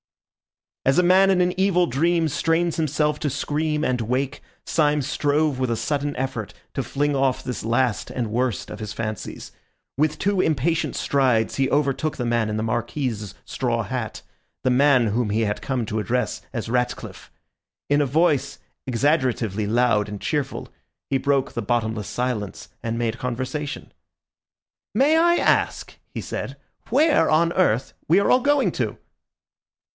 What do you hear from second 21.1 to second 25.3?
he broke the bottomless silence and made conversation. "May